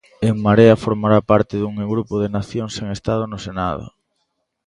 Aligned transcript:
En 0.29 0.35
Marea 0.45 0.81
formará 0.85 1.19
parte 1.31 1.55
dun 1.61 1.73
grupo 1.93 2.13
de 2.21 2.33
"nacións 2.37 2.71
sen 2.77 2.87
Estado" 2.97 3.23
no 3.31 3.39
Senado. 3.47 3.85